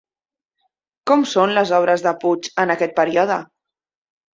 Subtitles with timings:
[1.11, 3.41] Com són les obres de Puig en aquest període?